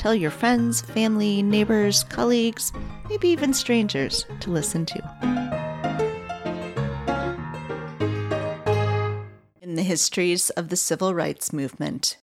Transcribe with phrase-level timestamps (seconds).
[0.00, 2.72] Tell your friends, family, neighbors, colleagues,
[3.10, 4.98] maybe even strangers to listen to.
[9.60, 12.16] In the histories of the civil rights movement,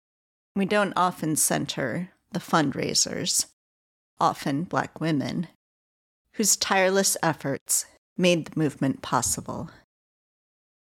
[0.55, 3.45] we don't often center the fundraisers,
[4.19, 5.47] often black women,
[6.33, 7.85] whose tireless efforts
[8.17, 9.69] made the movement possible.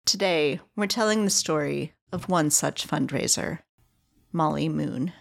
[0.05, 3.61] Today, we're telling the story of one such fundraiser,
[4.31, 5.15] Mollie Moon.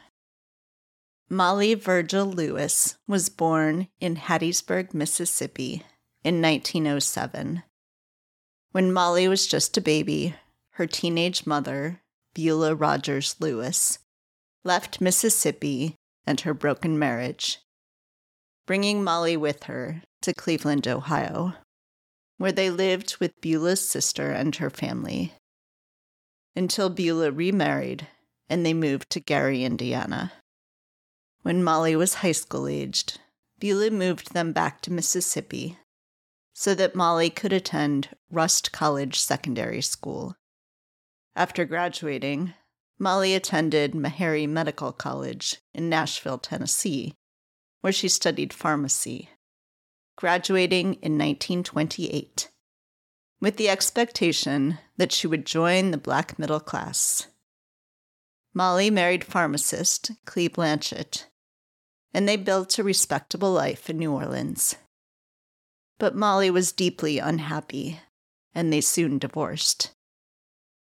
[1.34, 5.82] Mollie Virgil Lewis was born in Hattiesburg, Mississippi
[6.26, 7.64] in 1907.
[8.74, 10.36] When Mollie was just a baby,
[10.72, 12.02] her teenage mother,
[12.34, 14.00] Beulah Rogers Lewis,
[14.66, 15.96] left Mississippi
[16.28, 17.60] and her broken marriage,
[18.68, 21.54] bringing Mollie with her to Cleveland, Ohio,
[22.40, 25.32] where they lived with Beulah's sister and her family,
[26.58, 28.10] until Beulah remarried
[28.50, 30.34] and they moved to Gary, Indiana.
[31.44, 33.20] When Mollie was high school aged,
[33.60, 35.78] Beulah moved them back to Mississippi
[36.54, 40.36] so that Mollie could attend Rust College Secondary School.
[41.36, 42.54] After graduating,
[43.00, 47.16] Mollie attended Meharry Medical College in Nashville, Tennessee,
[47.82, 49.30] where she studied pharmacy,
[50.18, 52.52] graduating in 1928,
[53.40, 57.26] with the expectation that she would join the black middle class.
[58.54, 61.26] Mollie married pharmacist Clee Blanchett
[62.14, 64.76] and they built a respectable life in New Orleans.
[65.98, 68.00] But Mollie was deeply unhappy,
[68.54, 69.92] and they soon divorced.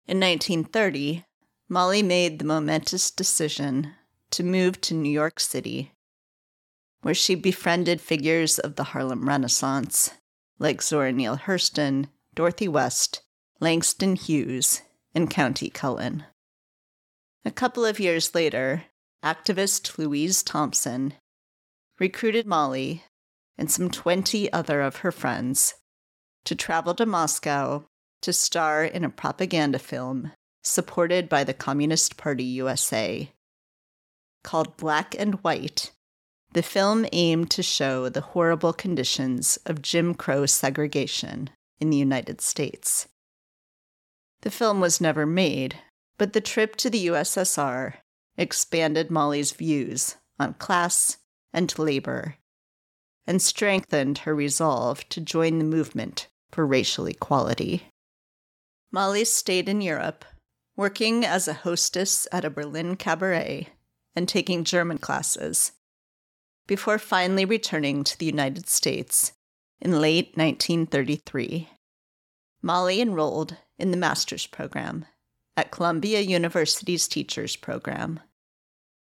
[0.05, 1.25] In 1930,
[1.69, 3.93] Mollie made the momentous decision
[4.31, 5.91] to move to New York City,
[7.01, 10.11] where she befriended figures of the Harlem Renaissance,
[10.59, 13.21] like Zora Neale Hurston, Dorothy West,
[13.59, 14.81] Langston Hughes,
[15.15, 16.25] and Countee Cullen.
[17.43, 18.83] A couple of years later,
[19.23, 21.13] activist Louise Thompson
[21.99, 23.03] recruited Mollie
[23.57, 25.75] and some 20 other of her friends
[26.45, 27.85] to travel to Moscow
[28.21, 30.31] to star in a propaganda film
[30.63, 33.31] supported by the Communist Party USA.
[34.43, 35.91] Called Black and White,
[36.53, 41.49] the film aimed to show the horrible conditions of Jim Crow segregation
[41.79, 43.07] in the United States.
[44.41, 45.79] The film was never made,
[46.17, 47.95] but the trip to the USSR
[48.37, 51.17] expanded Mollie's views on class
[51.53, 52.35] and labor,
[53.25, 57.89] and strengthened her resolve to join the movement for racial equality.
[58.91, 60.23] Mollie stayed in Europe,
[60.75, 63.69] working as a hostess at a Berlin cabaret
[64.15, 65.73] and taking German classes,
[66.67, 69.33] before finally returning to the United States
[69.81, 71.69] in late 1933.
[72.61, 75.05] Mollie enrolled in the master's program
[75.55, 78.19] at Columbia University's Teachers Program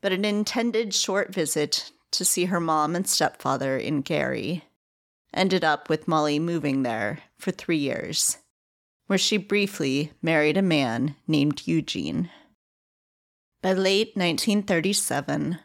[0.02, 4.64] but an intended short visit to see her mom and stepfather in Gary
[5.34, 8.38] ended up with Mollie moving there for three years,
[9.08, 12.30] where she briefly married a man named Eugene.
[13.62, 15.60] By late 1937,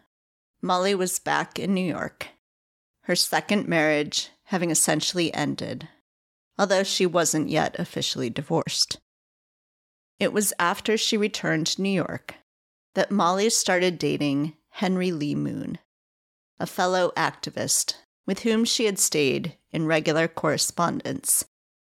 [0.60, 2.28] Mollie was back in New York,
[3.02, 5.88] her second marriage having essentially ended,
[6.58, 8.98] although she wasn't yet officially divorced.
[10.18, 12.34] It was after she returned to New York
[12.94, 15.78] that Mollie started dating Henry Lee Moon,
[16.58, 17.96] a fellow activist
[18.26, 21.44] with whom she had stayed in regular correspondence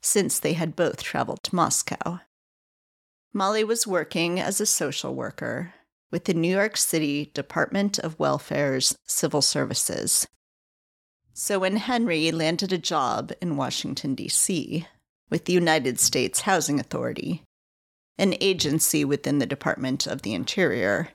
[0.02, 2.20] since they had both traveled to Moscow.
[3.34, 5.74] Mollie was working as a social worker
[6.12, 10.28] with the New York City Department of Welfare's Civil Services.
[11.34, 14.88] So when Henry landed a job in Washington, D.C.,
[15.30, 17.44] with the United States Housing Authority,
[18.20, 21.10] an agency within the Department of the Interior,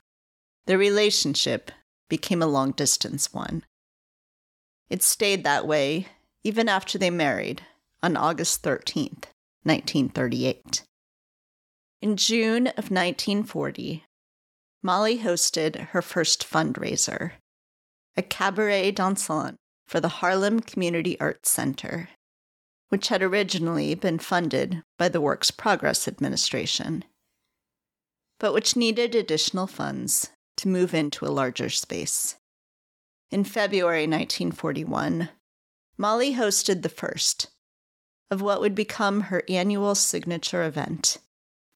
[0.67, 1.71] the relationship
[2.09, 3.63] became a long distance one.
[4.89, 6.09] It stayed that way
[6.43, 7.63] even after they married
[8.03, 9.27] on August 13th,
[9.65, 10.83] 1938.
[12.01, 14.05] In June of 1940,
[14.83, 17.33] Mollie hosted her first fundraiser,
[18.17, 19.57] a cabaret dansant
[19.87, 22.09] for the Harlem Community Arts Center
[22.89, 27.05] which had originally been funded by the Works Progress Administration,
[28.39, 32.37] but which needed additional funds to move into a larger space.
[33.31, 35.29] in February 1941,
[35.99, 37.49] Mollie hosted the first
[38.31, 41.19] of what would become her annual signature event,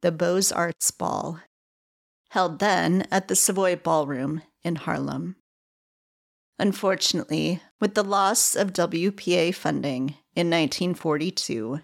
[0.02, 1.40] the Beaux Arts Ball,
[2.30, 5.36] held then at the Savoy Ballroom in Harlem.
[6.58, 11.80] Unfortunately, with the loss of WPA funding in 1942,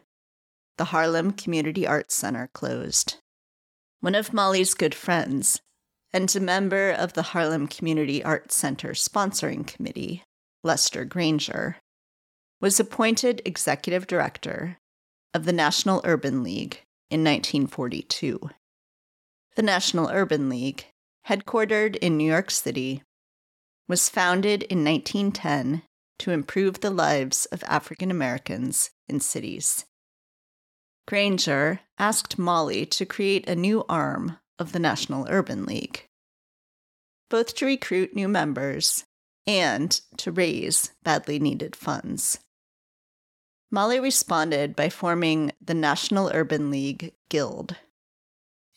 [0.78, 3.16] the Harlem Community Arts Center closed.
[3.98, 5.60] One of Mollie's good friends,
[6.12, 10.22] and a member of the Harlem Community Arts Center sponsoring committee,
[10.62, 11.78] Lester Granger,
[12.60, 14.78] was appointed executive director
[15.34, 16.80] of the National Urban League
[17.10, 18.50] in 1942.
[19.56, 20.86] The National Urban League,
[21.26, 23.02] headquartered in New York City,
[23.88, 25.82] was founded in 1910
[26.18, 29.84] to improve the lives of African Americans in cities.
[31.06, 36.08] Granger asked Mollie to create a new arm of the National Urban League,
[37.28, 39.04] both to recruit new members
[39.46, 42.38] and to raise badly needed funds.
[43.70, 47.76] Mollie responded by forming the National Urban League Guild,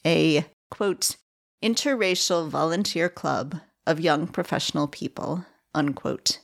[0.05, 1.17] a, quote,
[1.63, 6.39] interracial volunteer club of young professional people, unquote.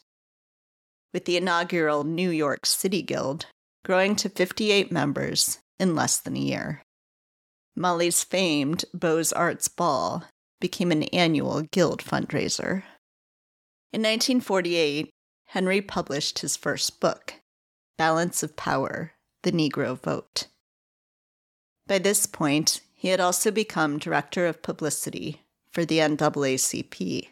[1.13, 3.45] With the inaugural New York City Guild
[3.85, 6.81] growing to 58 members in less than a year.
[7.75, 10.23] Mollie's famed Beaux Arts Ball
[10.59, 12.83] became an annual guild fundraiser.
[13.91, 15.09] In 1948,
[15.47, 17.35] Henry published his first book,
[17.97, 19.13] Balance of Power
[19.43, 20.47] The Negro Vote.
[21.85, 27.27] By this point, he had also become director of publicity for the NAACP,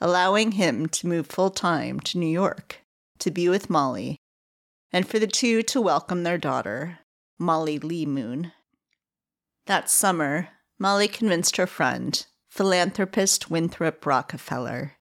[0.00, 2.80] allowing him to move full time to New York
[3.20, 4.18] to be with Mollie
[4.92, 6.98] and for the two to welcome their daughter,
[7.38, 8.52] Mollie Lee Moon.
[9.66, 14.96] That summer, Mollie convinced her friend, philanthropist Winthrop Rockefeller,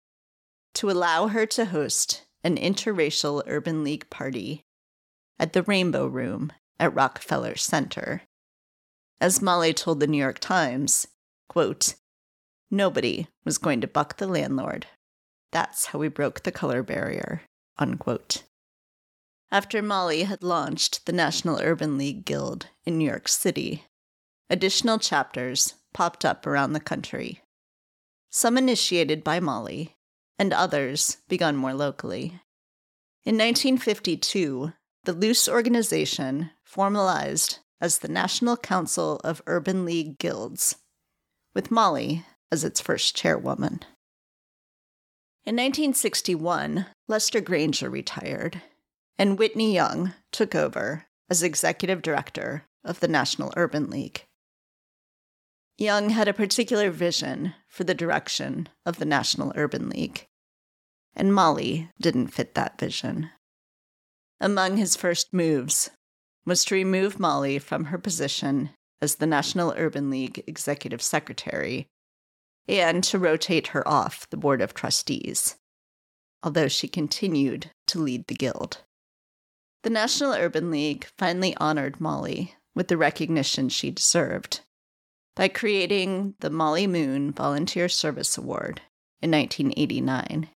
[0.76, 4.64] to allow her to host an interracial urban league party
[5.40, 8.24] at the Rainbow Room at Rockefeller Center.
[9.20, 11.08] As Mollie told the New York Times,
[11.48, 11.96] quote,
[12.72, 14.86] Nobody was going to buck the landlord.
[15.52, 17.42] That's how we broke the color barrier.
[17.80, 18.44] Unquote.
[19.52, 23.86] After Mollie had launched the National Urban League Guild in New York City,
[24.50, 27.42] additional chapters popped up around the country.
[28.30, 29.96] Some initiated by Mollie,
[30.38, 32.42] and others begun more locally.
[33.26, 34.74] In 1952,
[35.06, 40.76] the loose organization formalized as the National Council of Urban League Guilds,
[41.56, 43.80] with Mollie as its first chairwoman.
[45.46, 48.62] In 1961, Lester Granger retired
[49.18, 54.26] and Whitney Young took over as executive director of the National Urban League.
[55.76, 60.28] Young had a particular vision for the direction of the National Urban League,
[61.16, 63.32] and Mollie didn't fit that vision.
[64.40, 65.90] Among his first moves
[66.46, 68.70] was to remove Mollie from her position
[69.02, 71.88] as the National Urban League executive secretary
[72.68, 75.56] and to rotate her off the board of trustees,
[76.44, 78.84] although she continued to lead the guild.
[79.84, 84.62] The National Urban League finally honored Mollie with the recognition she deserved
[85.36, 88.82] by creating the Mollie Moon Volunteer Service Award
[89.22, 90.50] in 1989.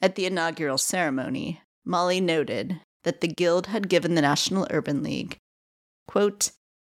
[0.00, 5.38] At the inaugural ceremony, Mollie noted that the Guild had given the National Urban League,
[6.06, 6.50] quote,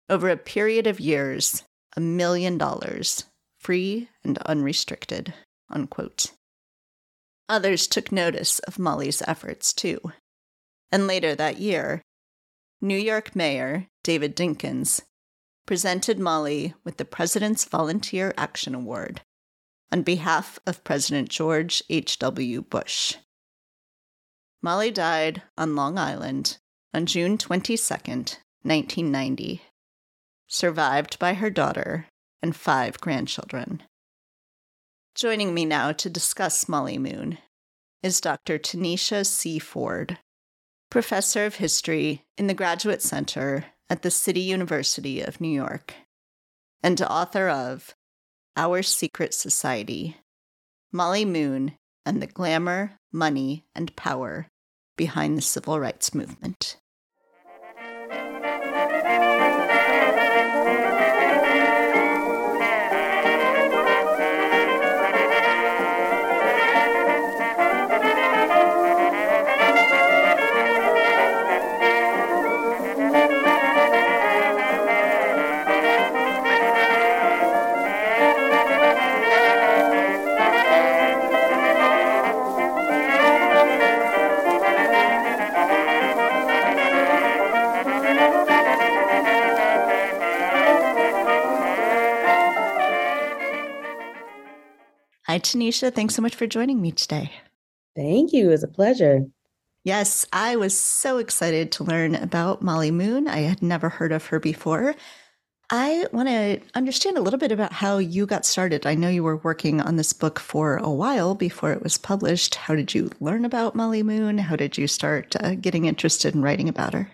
[0.09, 1.63] over a period of years,
[1.95, 3.25] a million dollars,
[3.59, 5.33] free and unrestricted,
[5.69, 6.31] unquote.
[7.53, 10.11] Others took notice of Mollie's efforts, too
[10.93, 12.03] and later that year,
[12.79, 15.01] New York Mayor David Dinkins
[15.65, 19.21] presented Mollie with the President's Volunteer Action Award
[19.91, 22.61] on behalf of President George H.W.
[22.61, 23.15] Bush.
[24.61, 26.59] Mollie died on Long Island
[26.93, 29.63] on June 22, 1990,
[30.47, 32.05] survived by her daughter
[32.43, 33.81] and five grandchildren.
[35.15, 37.37] Joining me now to discuss Mollie Moon
[38.01, 38.57] is Dr.
[38.57, 39.59] Tanisha C.
[39.59, 40.17] Ford,
[40.89, 45.93] professor of history in the Graduate Center at the City University of New York,
[46.81, 47.93] and author of
[48.57, 50.17] Our Secret Society
[50.91, 51.73] Mollie Moon
[52.07, 54.47] and the Glamour, Money, and Power
[54.97, 56.77] Behind the Civil Rights Movement.
[95.33, 95.91] Hi, Tanisha.
[95.91, 97.31] Thanks so much for joining me today.
[97.95, 98.49] Thank you.
[98.49, 99.21] It was a pleasure.
[99.83, 103.27] Yes, I was so excited to learn about Mollie Moon.
[103.27, 104.93] I had never heard of her before.
[105.71, 108.85] I want to understand a little bit about how you got started.
[108.85, 112.53] I know you were working on this book for a while before it was published.
[112.53, 114.37] How did you learn about Mollie Moon?
[114.37, 117.09] How did you start uh, getting interested in writing about her?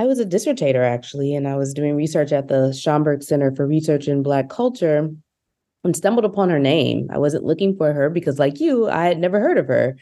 [0.00, 3.68] I was a dissertator actually, and I was doing research at the Schomburg Center for
[3.68, 5.14] Research in Black Culture
[5.84, 7.08] and stumbled upon her name.
[7.12, 9.96] I wasn't looking for her because, like you, I had never heard of her.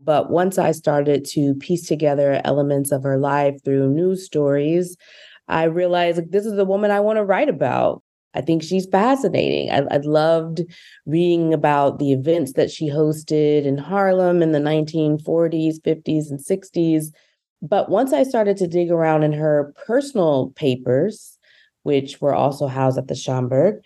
[0.00, 4.96] But once I started to piece together elements of her life through news stories,
[5.48, 8.02] I realized like, this is the woman I want to write about.
[8.34, 9.70] I think she's fascinating.
[9.70, 10.60] I, I loved
[11.04, 17.06] reading about the events that she hosted in Harlem in the 1940s, 50s, and 60s.
[17.60, 21.38] But once I started to dig around in her personal papers,
[21.82, 23.80] which were also housed at the Schomburg,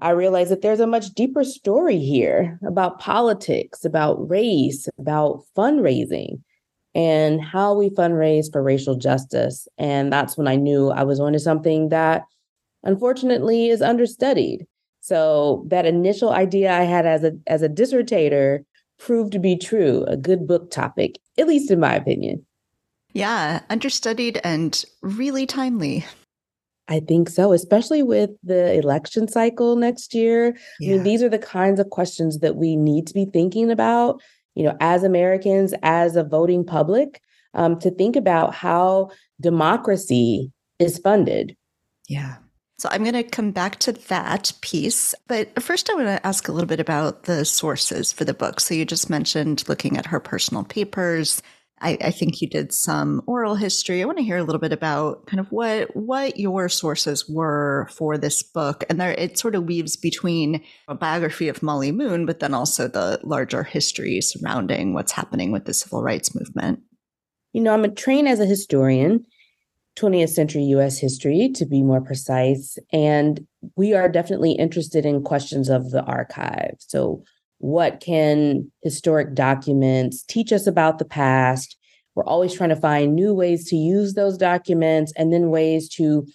[0.00, 6.42] I realized that there's a much deeper story here about politics, about race, about fundraising,
[6.94, 9.66] and how we fundraise for racial justice.
[9.78, 12.24] And that's when I knew I was onto something that
[12.84, 14.66] unfortunately is understudied.
[15.00, 18.64] So that initial idea I had as a as a dissertator
[18.98, 22.44] proved to be true, a good book topic, at least in my opinion.
[23.12, 26.04] Yeah, understudied and really timely.
[26.88, 30.56] I think so, especially with the election cycle next year.
[30.78, 30.92] Yeah.
[30.92, 34.22] I mean, these are the kinds of questions that we need to be thinking about,
[34.54, 37.20] you know, as Americans, as a voting public,
[37.54, 41.56] um, to think about how democracy is funded.
[42.08, 42.36] Yeah.
[42.78, 45.14] So I'm going to come back to that piece.
[45.28, 48.60] But first, I want to ask a little bit about the sources for the book.
[48.60, 51.42] So you just mentioned looking at her personal papers,
[51.80, 54.00] I, I, think you did some oral history.
[54.00, 57.88] I want to hear a little bit about kind of what what your sources were
[57.90, 62.24] for this book, and there it sort of weaves between a biography of Mollie Moon,
[62.24, 66.80] but then also the larger history surrounding what's happening with the civil rights movement.
[67.52, 69.26] You know, I'm trained as a historian,
[69.96, 70.98] 20th century U.S.
[70.98, 76.76] history to be more precise, and we are definitely interested in questions of the archive.
[76.78, 77.22] So
[77.58, 81.76] what can historic documents teach us about the past?
[82.14, 86.26] We're always trying to find new ways to use those documents and then ways to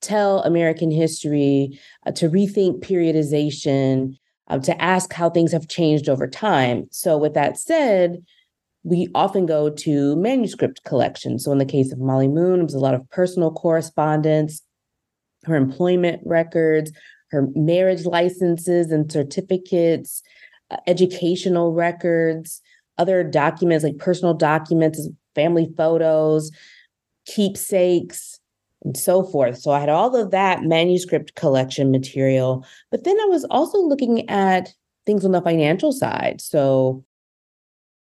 [0.00, 4.16] tell American history, uh, to rethink periodization,
[4.48, 6.86] uh, to ask how things have changed over time.
[6.90, 8.22] So, with that said,
[8.82, 11.44] we often go to manuscript collections.
[11.44, 14.62] So, in the case of Mollie Moon, it was a lot of personal correspondence,
[15.44, 16.92] her employment records,
[17.30, 20.22] her marriage licenses and certificates,
[20.70, 22.62] Uh, educational records,
[22.96, 26.50] other documents like personal documents, family photos,
[27.26, 28.40] keepsakes,
[28.82, 29.58] and so forth.
[29.58, 32.64] So I had all of that manuscript collection material.
[32.90, 34.72] But then I was also looking at
[35.04, 36.40] things on the financial side.
[36.40, 37.04] So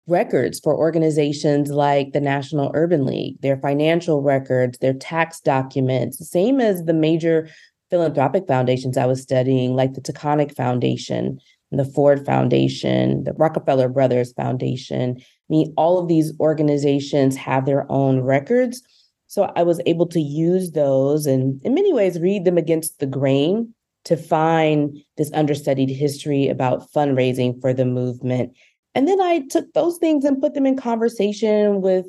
[0.06, 6.60] records for organizations like the National Urban League, their financial records, their tax documents, same
[6.60, 7.50] as the major
[7.90, 11.40] philanthropic foundations I was studying, like the Taconic Foundation
[11.78, 15.18] the Ford Foundation, the Rockefeller Brothers Foundation.
[15.20, 18.82] I mean, all of these organizations have their own records.
[19.28, 23.08] So I was able to use those and, in many ways, read them against the
[23.08, 23.74] grain
[24.06, 28.56] to find this understudied history about fundraising for the movement.
[28.96, 32.06] And then I took those things and put them in conversation with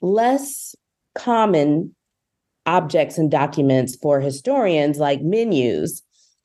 [0.00, 0.76] less
[1.14, 1.94] common
[2.66, 6.02] objects and documents for historians like menus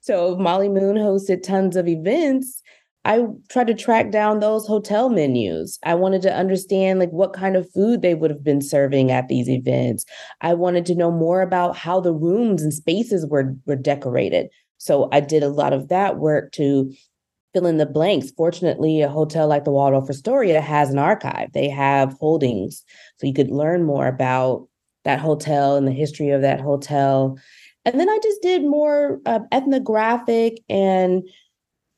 [0.08, 2.64] so Mollie Moon hosted tons of events.
[3.04, 5.80] I tried to track down those hotel menus.
[5.84, 9.28] I wanted to understand like what kind of food they would have been serving at
[9.28, 10.06] these events.
[10.40, 14.48] I wanted to know more about how the rooms and spaces were were decorated.
[14.78, 16.94] So I did a lot of that work to
[17.54, 18.32] fill in the blanks.
[18.32, 21.52] Fortunately, a hotel like the Waldorf Astoria has an archive.
[21.52, 22.82] They have holdings,
[23.18, 24.70] so you could learn more about
[25.04, 27.38] that hotel and the history of that hotel.
[27.88, 31.24] And then I just did more uh, ethnographic and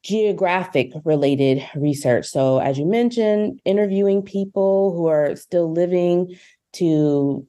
[0.03, 2.27] geographic related research.
[2.27, 6.37] So, as you mentioned, interviewing people who are still living
[6.73, 7.47] to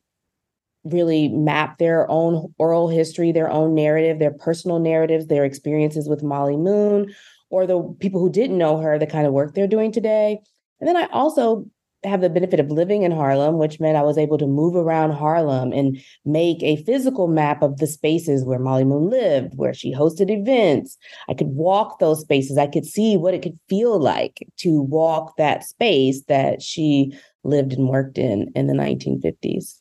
[0.85, 6.23] really map their own oral history, their own narrative, their personal narratives, their experiences with
[6.23, 7.15] Mollie Moon,
[7.51, 10.41] or the people who didn't know her, the kind of work they're doing today.
[10.81, 11.67] And then I also
[12.05, 15.13] have the benefit of living in Harlem, which meant I was able to move around
[15.13, 19.95] Harlem and make a physical map of the spaces where Mollie Moon lived, where she
[19.95, 20.97] hosted events.
[21.29, 22.57] I could walk those spaces.
[22.57, 27.13] I could see what it could feel like to walk that space that she
[27.45, 29.81] lived and worked in in the 1950s.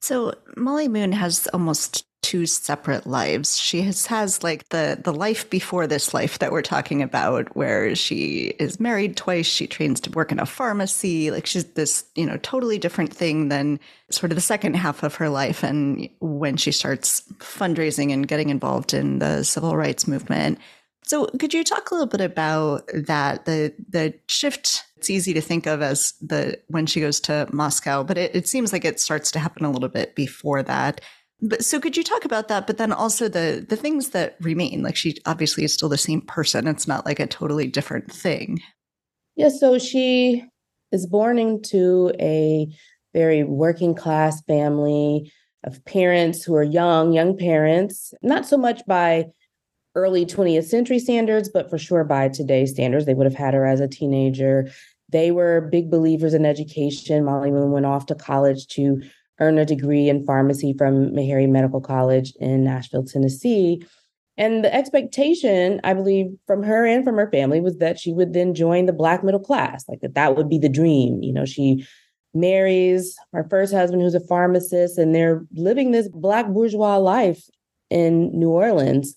[0.00, 3.56] So, Mollie Moon has almost two separate lives.
[3.56, 7.94] She has, has like the the life before this life that we're talking about, where
[7.94, 9.46] she is married twice.
[9.46, 11.30] She trains to work in a pharmacy.
[11.30, 15.14] Like she's this, you know, totally different thing than sort of the second half of
[15.16, 15.62] her life.
[15.62, 20.58] And when she starts fundraising and getting involved in the civil rights movement.
[21.04, 23.46] So could you talk a little bit about that?
[23.46, 28.02] The the shift it's easy to think of as the when she goes to Moscow,
[28.02, 31.00] but it, it seems like it starts to happen a little bit before that.
[31.40, 32.66] But so could you talk about that?
[32.66, 34.82] But then also the the things that remain.
[34.82, 36.66] Like she obviously is still the same person.
[36.66, 38.60] It's not like a totally different thing.
[39.36, 39.50] Yeah.
[39.50, 40.44] So she
[40.90, 42.66] is born into a
[43.14, 45.32] very working class family
[45.64, 49.26] of parents who are young, young parents, not so much by
[49.94, 53.06] early 20th century standards, but for sure by today's standards.
[53.06, 54.70] They would have had her as a teenager.
[55.10, 57.24] They were big believers in education.
[57.24, 59.02] Mollie Moon went off to college to
[59.40, 63.84] earn a degree in pharmacy from Meharry Medical College in Nashville, Tennessee.
[64.36, 68.32] And the expectation, I believe, from her and from her family was that she would
[68.32, 71.22] then join the Black middle class, like that that would be the dream.
[71.22, 71.86] You know, she
[72.34, 77.42] marries her first husband, who's a pharmacist, and they're living this Black bourgeois life
[77.90, 79.16] in New Orleans.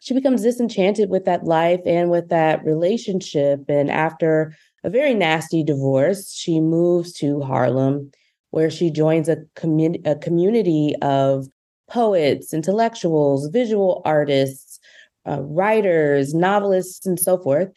[0.00, 3.64] She becomes disenchanted with that life and with that relationship.
[3.68, 8.10] And after a very nasty divorce, she moves to Harlem
[8.50, 11.46] where she joins a, commun- a community of
[11.88, 14.78] poets, intellectuals, visual artists,
[15.26, 17.68] uh, writers, novelists, and so forth.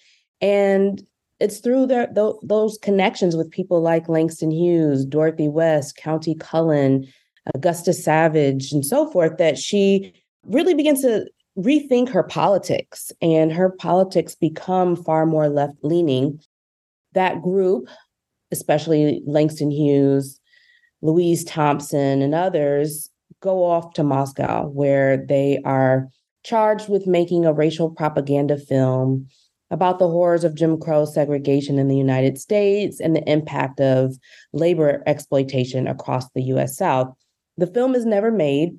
[0.41, 1.01] And
[1.39, 7.07] it's through their, th- those connections with people like Langston Hughes, Dorothy West, Countee Cullen,
[7.55, 10.13] Augusta Savage, and so forth that she
[10.45, 11.25] really begins to
[11.57, 16.39] rethink her politics and her politics become far more left leaning.
[17.13, 17.89] That group,
[18.51, 20.40] especially Langston Hughes,
[21.01, 23.09] Louise Thompson, and others
[23.41, 26.07] go off to Moscow, where they are
[26.43, 29.27] charged with making a racial propaganda film
[29.69, 34.15] about the horrors of Jim Crow segregation in the United States and the impact of
[34.53, 37.13] labor exploitation across the US South.
[37.57, 38.77] The film is never made,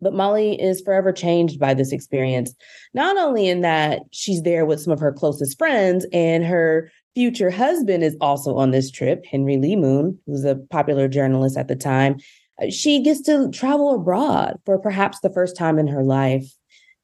[0.00, 2.54] but Mollie is forever changed by this experience,
[2.94, 7.50] not only in that she's there with some of her closest friends and her future
[7.50, 11.74] husband is also on this trip, Henry Lee Moon, who's a popular journalist at the
[11.74, 12.18] time.
[12.62, 16.44] Uh, she gets to travel abroad for perhaps the first time in her life.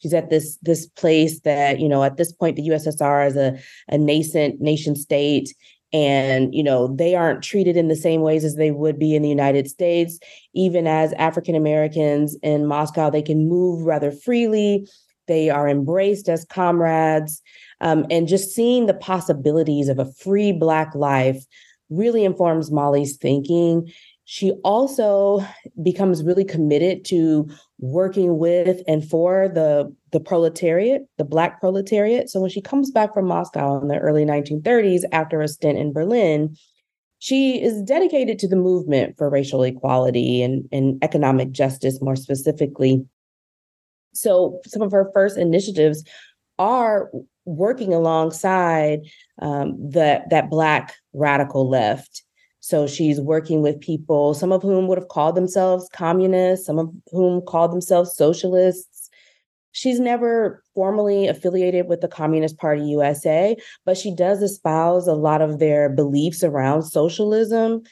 [0.00, 3.58] She's at this this place that you know at this point the USSR is a,
[3.88, 5.54] a nascent nation state,
[5.94, 9.22] and you know they aren't treated in the same ways as they would be in
[9.22, 10.18] the United States.
[10.52, 14.86] Even as African Americans in Moscow, they can move rather freely.
[15.26, 17.40] They are embraced as comrades
[17.82, 21.44] um, and just seeing the possibilities of a free Black life
[21.90, 23.92] really informs Mollie's thinking.
[24.24, 25.44] She also
[25.82, 32.30] becomes really committed to working with and for the, the proletariat, the Black proletariat.
[32.30, 35.92] So when she comes back from Moscow in the early 1930s after a stint in
[35.92, 36.56] Berlin,
[37.18, 43.04] she is dedicated to the movement for racial equality and, and economic justice more specifically.
[44.14, 46.04] So some of her first initiatives
[46.58, 47.10] are
[47.44, 49.00] working alongside
[49.40, 52.22] um, the, that Black radical left.
[52.60, 56.90] So she's working with people, some of whom would have called themselves communists, some of
[57.10, 59.10] whom called themselves socialists.
[59.72, 65.42] She's never formally affiliated with the Communist Party USA, but she does espouse a lot
[65.42, 67.82] of their beliefs around socialism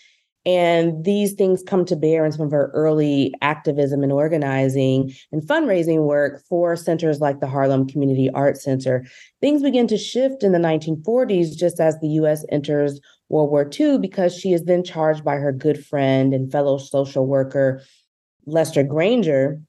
[0.46, 5.42] and these things come to bear in some of her early activism and organizing and
[5.42, 9.05] fundraising work for centers like the Harlem Community Arts Center.
[9.40, 13.98] Things begin to shift in the 1940s just as the US enters World War II
[13.98, 17.83] because she is then charged by her good friend and fellow social worker,
[18.46, 19.61] Lester Granger,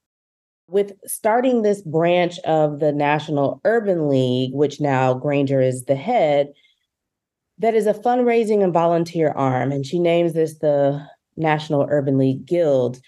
[0.68, 6.54] with starting this branch of the National Urban League, which now Granger is the head
[7.62, 9.72] that is a fundraising and volunteer arm.
[9.72, 11.06] And she names this the
[11.38, 13.00] National Urban League Guild.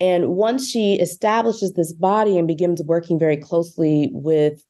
[0.00, 4.64] And once she establishes this body and begins working very closely with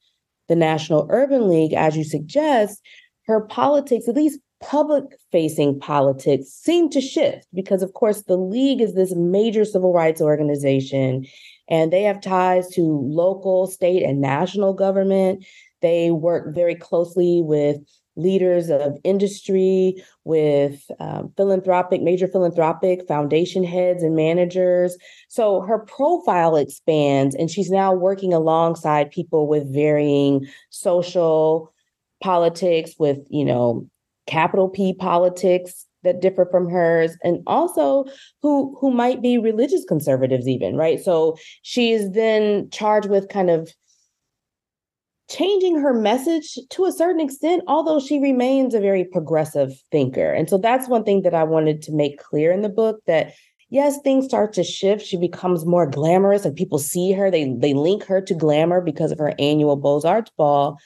[0.49, 2.83] the National Urban League, as you suggest,
[3.27, 8.83] her politics, at least public facing politics, seem to shift because, of course, the League
[8.83, 11.25] is this major civil rights organization
[11.69, 15.47] and they have ties to local, state, and national government.
[15.81, 17.79] They work very closely with
[18.17, 24.97] leaders of industry, with um, philanthropic, major philanthropic foundation heads and managers.
[25.29, 31.73] So her profile expands, and she's now working alongside people with varying social
[32.23, 33.89] politics, with, you know,
[34.27, 38.05] capital P politics, that differ from hers and also
[38.43, 43.51] who who might be religious conservatives even right so she is then charged with kind
[43.51, 43.73] of
[45.35, 50.33] changing her message to a certain extent although she remains a very progressive thinker.
[50.33, 53.33] And so that's one thing that i wanted to make clear in the book that
[53.71, 55.05] yes things start to shift.
[55.05, 57.31] She becomes more glamorous like people see her.
[57.31, 60.79] They they link her to glamour because of her annual beaux arts ball.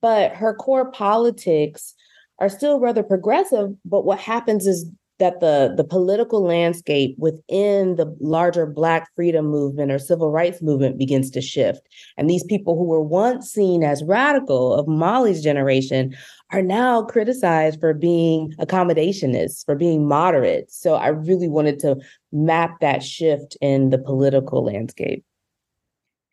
[0.00, 1.94] But her core politics
[2.38, 3.70] are still rather progressive.
[3.84, 9.90] But what happens is that the the political landscape within the larger black freedom movement
[9.90, 11.80] or civil rights movement begins to shift.
[12.16, 16.16] And these people who were once seen as radical of mollie's generation
[16.50, 20.70] are now criticized for being accommodationists for being moderate.
[20.70, 21.96] So i really wanted to
[22.32, 25.24] map that shift in the political landscape.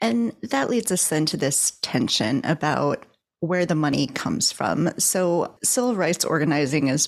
[0.02, 3.06] And that leads us then to this tension about
[3.39, 4.89] where the money comes from.
[4.98, 7.08] So, civil rights organizing is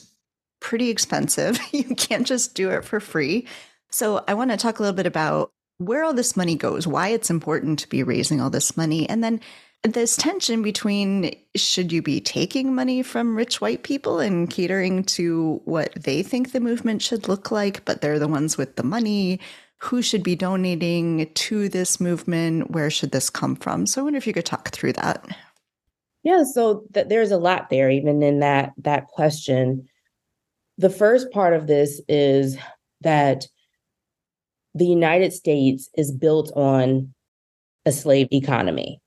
[0.67, 1.58] pretty expensive.
[1.71, 3.47] you can't just do it for free.
[3.89, 7.08] So, I want to talk a little bit about where all this money goes, why
[7.08, 9.39] it's important to be raising all this money, and then
[9.84, 15.62] this tension between should you be taking money from rich white people and catering to
[15.63, 19.39] what they think the movement should look like, but they're the ones with the money?
[19.77, 22.71] Who should be donating to this movement?
[22.71, 23.86] Where should this come from?
[23.86, 25.25] So I wonder if you could talk through that.
[26.23, 29.88] Yeah, so th- there's a lot there, even in that that question.
[30.77, 32.57] The first part of this is
[33.01, 33.47] that
[34.75, 37.13] the United States is built on
[37.85, 39.01] a slave economy.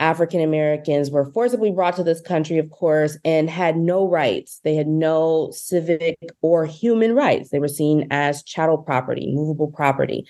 [0.00, 4.60] African Americans were forcibly brought to this country, of course, and had no rights.
[4.64, 7.50] They had no civic or human rights.
[7.50, 10.26] They were seen as chattel property, movable property.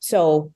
[0.00, 0.52] So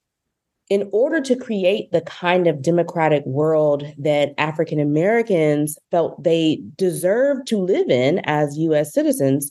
[0.71, 7.47] in order to create the kind of democratic world that African Americans felt they deserved
[7.49, 9.51] to live in as US citizens,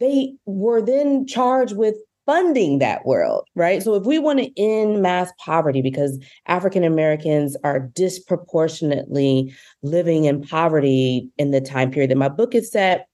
[0.00, 1.94] they were then charged with
[2.26, 3.82] funding that world, right?
[3.82, 10.42] So if we want to end mass poverty because African Americans are disproportionately living in
[10.42, 13.06] poverty in the time period that my book is set,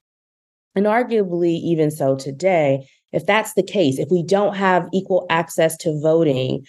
[0.74, 5.76] and arguably even so today, if that's the case, if we don't have equal access
[5.78, 6.64] to voting,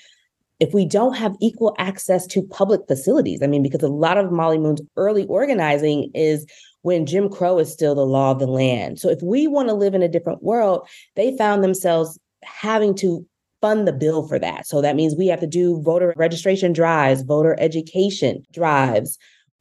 [0.59, 4.31] if we don't have equal access to public facilities, I mean, because a lot of
[4.31, 6.45] Mollie Moon's early organizing is
[6.81, 8.99] when Jim Crow is still the law of the land.
[8.99, 13.25] So if we want to live in a different world, they found themselves having to
[13.61, 14.67] fund the bill for that.
[14.67, 19.17] So that means we have to do voter registration drives, voter education drives.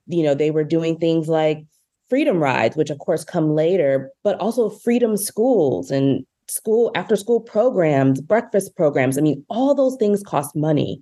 [0.06, 1.64] You know, they were doing things like
[2.08, 7.40] freedom rides, which of course come later, but also freedom schools and school after school
[7.40, 9.18] programs, breakfast programs.
[9.18, 11.00] I mean, all those things cost money.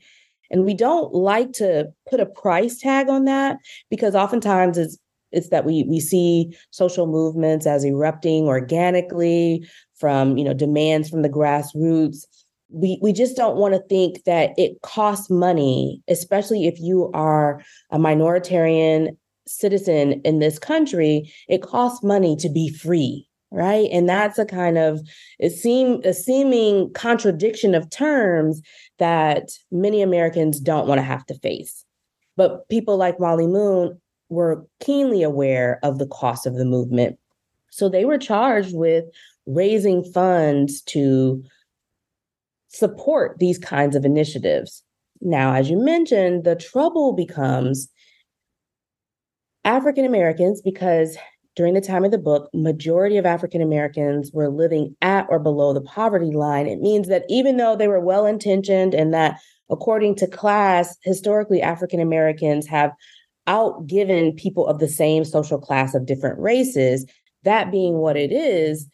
[0.51, 3.59] And we don't like to put a price tag on that
[3.91, 4.99] because oftentimes it's
[5.33, 9.67] it's that we we see social movements as erupting organically
[9.99, 12.27] from you know demands from the grassroots
[12.69, 17.63] we we just don't want to think that it costs money especially if you are
[17.91, 23.89] a minoritarian citizen in this country it costs money to be free right?
[23.91, 25.01] And that's a kind of
[25.39, 28.61] it seem a seeming contradiction of terms
[28.99, 31.85] that many americans don't want to have to face.
[32.37, 37.19] But people like mollie moon were keenly aware of the cost of the movement.
[37.71, 39.05] So they were charged with
[39.47, 41.43] raising funds to
[42.69, 44.83] support these kinds of initiatives.
[45.23, 47.89] Now as you mentioned the trouble becomes
[49.65, 51.17] african americans because
[51.57, 55.73] during the time of the book, majority of African Americans were living at or below
[55.73, 56.67] the poverty line.
[56.67, 59.41] It means that even though they were well intentioned and that
[59.71, 62.93] according to class, historically African Americans have
[63.49, 67.07] outgiven people of the same social class of different races,
[67.45, 68.87] that being what it is,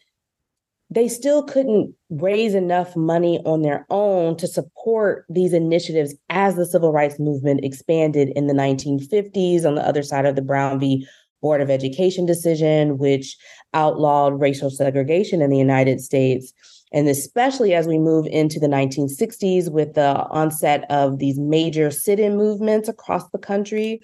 [0.89, 6.65] they still couldn't raise enough money on their own to support these initiatives as the
[6.65, 11.05] civil rights movement expanded in the 1950s on the other side of the Brown v.
[11.43, 13.37] Board of Education decision, which
[13.75, 16.53] outlawed racial segregation in the United States.
[16.91, 22.19] And especially as we move into the 1960s with the onset of these major sit
[22.19, 23.99] in movements across the country,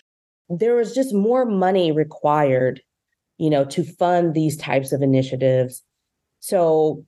[0.50, 2.82] there was just more money required,
[3.38, 5.84] you know, to fund these types of initiatives.
[6.42, 7.06] So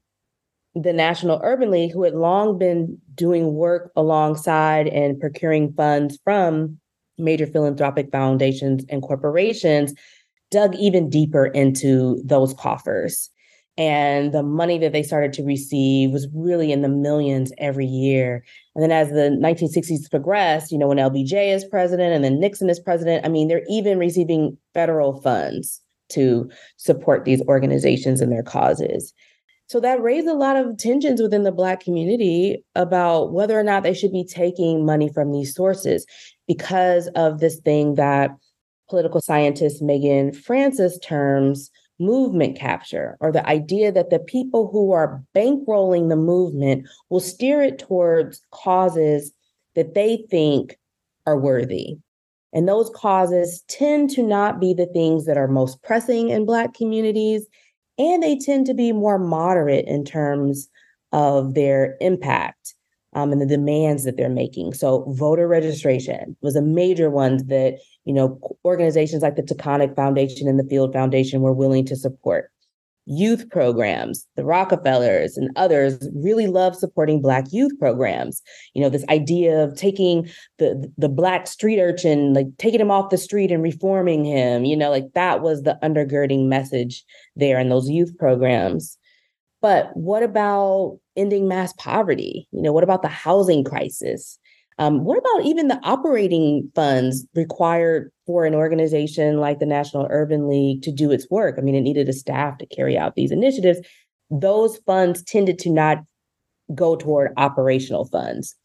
[0.76, 6.80] the National Urban League, who had long been doing work alongside and procuring funds from
[7.17, 9.94] major philanthropic foundations and corporations,
[10.52, 13.30] dug even deeper into those coffers.
[13.78, 18.44] And the money that they started to receive was really in the millions every year.
[18.76, 22.70] And then as the 1960s progressed, you know, when LBJ is president and then Nixon
[22.70, 28.44] is president, I mean, they're even receiving federal funds to support these organizations and their
[28.44, 29.14] causes.
[29.68, 33.84] So that raised a lot of tensions within the Black community about whether or not
[33.84, 36.06] they should be taking money from these sources
[36.46, 38.32] because of this thing that
[38.91, 45.23] political scientist Megan Francis terms movement capture, or the idea that the people who are
[45.36, 49.32] bankrolling the movement will steer it towards causes
[49.75, 50.77] that they think
[51.25, 51.97] are worthy.
[52.54, 56.73] And those causes tend to not be the things that are most pressing in Black
[56.73, 57.47] communities,
[57.97, 60.67] and they tend to be more moderate in terms
[61.13, 62.75] of their impact
[63.13, 64.74] um, and the demands that they're making.
[64.74, 70.47] So, voter registration was a major one that you know organizations like the Taconic Foundation
[70.47, 72.52] and the Field Foundation were willing to support.
[73.08, 78.43] Youth programs, the Rockefellers and others really love supporting Black youth programs.
[78.76, 83.10] You know, this idea of taking the the Black street urchin, like taking him off
[83.10, 84.65] the street and reforming him.
[84.65, 87.04] You know, like that was the undergirding message
[87.36, 88.97] there in those youth programs.
[89.62, 92.47] But what about ending mass poverty?
[92.52, 94.39] You know, what about the housing crisis?
[94.80, 100.50] Um, what about even the operating funds required for an organization like the National Urban
[100.50, 101.56] League to do its work?
[101.58, 103.80] I mean, it needed a staff to carry out these initiatives.
[104.32, 106.00] Those funds tended to not
[106.74, 108.56] go toward operational funds.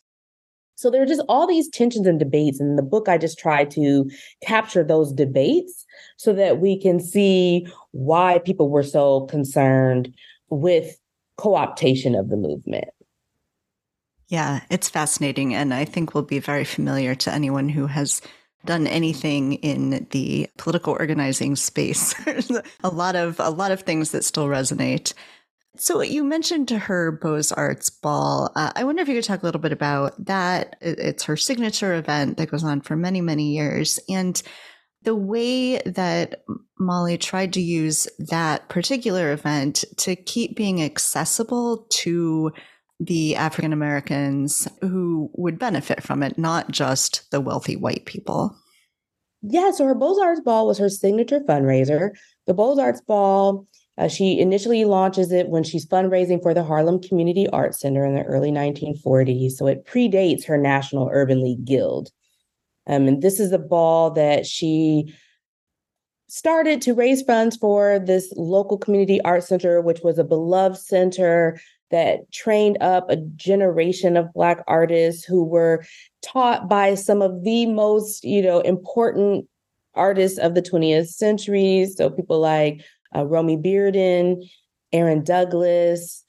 [0.77, 2.61] So there are just all these tensions and debates.
[2.61, 4.09] And in the book, I just try to
[4.43, 5.85] capture those debates
[6.19, 10.15] so that we can see why people were so concerned
[10.51, 10.99] with
[11.37, 12.89] co-optation of the movement.
[14.29, 18.21] Yeah, it's fascinating and I think will be very familiar to anyone who has
[18.65, 22.15] done anything in the political organizing space.
[22.83, 25.13] a lot of a lot of things that still resonate.
[25.79, 28.51] So you mentioned to her Beaux Arts Ball.
[28.57, 30.77] Uh, I wonder if you could talk a little bit about that.
[30.81, 34.01] It's her signature event that goes on for many, many years.
[34.09, 34.43] And
[35.03, 36.45] the way that
[36.79, 42.53] Mollie tried to use that particular event to keep being accessible to
[42.99, 48.57] the African Americans who would benefit from it, not just the wealthy white people.
[49.43, 52.11] Yeah, so her Beaux Arts Ball was her signature fundraiser.
[52.47, 53.67] The Beaux Arts Ball,
[53.99, 58.15] uh, she initially launches it when she's fundraising for the Harlem Community Arts Center in
[58.15, 59.53] the early 1940s.
[59.53, 62.11] So it predates her National Urban League Guild.
[62.87, 65.15] Um, and this is a ball that she
[66.29, 71.59] started to raise funds for this local community art center, which was a beloved center
[71.91, 75.85] that trained up a generation of Black artists who were
[76.23, 79.47] taught by some of the most, you know, important
[79.95, 81.87] artists of the 20th century.
[81.87, 84.45] So people like uh, Romie Bearden,
[84.93, 86.26] Aaron Douglas,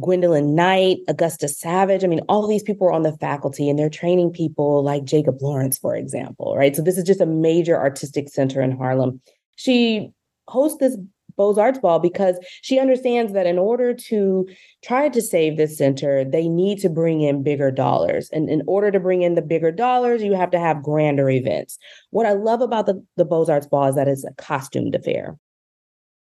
[0.00, 2.04] Gwendolyn Knight, Augusta Savage.
[2.04, 5.40] I mean, all these people are on the faculty and they're training people like Jacob
[5.40, 6.74] Lawrence, for example, right?
[6.74, 9.20] So this is just a major artistic center in Harlem.
[9.56, 10.10] She
[10.48, 10.96] hosts this
[11.36, 14.46] Beaux Arts Ball because she understands that in order to
[14.84, 18.28] try to save this center, they need to bring in bigger dollars.
[18.30, 21.78] And in order to bring in the bigger dollars, you have to have grander events.
[22.10, 25.38] What I love about the, the Beaux Arts Ball is that it's a costumed affair.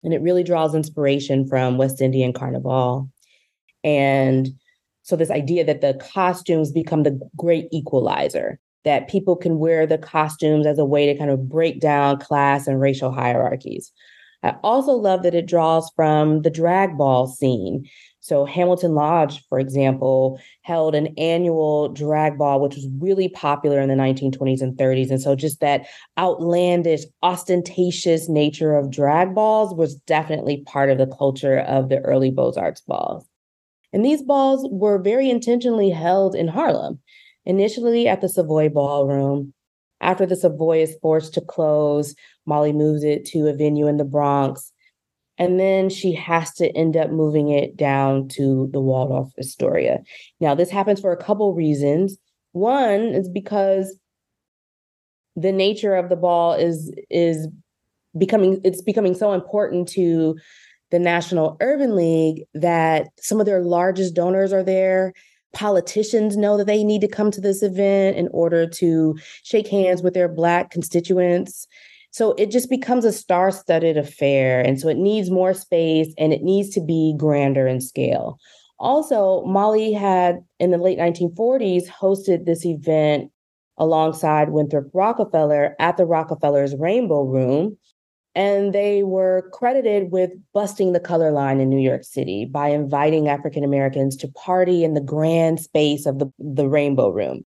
[0.03, 3.09] And it really draws inspiration from West Indian Carnival
[3.85, 4.49] and
[5.03, 9.99] so, this idea that the costumes become the great equalizer, that people can wear the
[9.99, 13.91] costumes as a way to kind of break down class and racial hierarchies.
[14.41, 17.87] I also love that it draws from the drag ball scene.
[18.19, 23.89] So, Hamilton Lodge, for example, held an annual drag ball, which was really popular in
[23.89, 25.11] the 1920s and 30s.
[25.11, 25.85] And so, just that
[26.17, 32.31] outlandish, ostentatious nature of drag balls was definitely part of the culture of the early
[32.31, 33.27] Beaux Arts balls.
[33.95, 36.99] And these balls were very intentionally held in Harlem,
[37.45, 39.53] initially at the Savoy Ballroom.
[40.01, 42.13] After the Savoy is forced to close,
[42.45, 44.73] Mollie moves it to a venue in the Bronx.
[45.37, 49.99] And then she has to end up moving it down to the Waldorf Astoria.
[50.41, 52.17] Now, this happens for a couple reasons.
[52.51, 53.97] One is because
[55.37, 57.47] the nature of the ball is is
[58.17, 60.35] becoming it's becoming so important to
[60.91, 65.13] the National Urban League that some of their largest donors are there.
[65.53, 70.01] Politicians know that they need to come to this event in order to shake hands
[70.01, 71.67] with their Black constituents.
[72.11, 74.61] So it just becomes a star studded affair.
[74.61, 78.37] And so it needs more space and it needs to be grander in scale.
[78.79, 83.31] Also, Mollie had in the late 1940s hosted this event
[83.77, 87.77] alongside Winthrop Rockefeller at the Rockefeller's Rainbow Room,
[88.35, 93.29] and they were credited with busting the color line in New York City by inviting
[93.29, 97.45] African Americans to party in the grand space of the, the Rainbow Room.